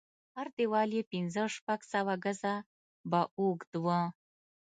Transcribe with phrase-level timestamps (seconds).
[0.35, 2.55] هر دېوال يې پنځه شپږ سوه ګزه
[3.09, 3.85] به اوږد و.